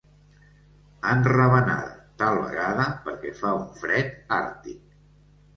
Enravenada, 1.09 1.91
tal 2.23 2.39
vegada 2.45 2.87
perquè 3.05 3.35
fa 3.43 3.55
un 3.61 3.69
fred 3.83 4.13
àrtic. 4.43 4.83